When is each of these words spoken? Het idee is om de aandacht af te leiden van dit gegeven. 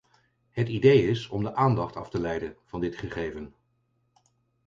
Het 0.49 0.67
idee 0.67 1.07
is 1.09 1.27
om 1.27 1.43
de 1.43 1.55
aandacht 1.55 1.95
af 1.95 2.09
te 2.09 2.19
leiden 2.19 2.57
van 2.65 2.79
dit 2.79 2.95
gegeven. 2.97 3.55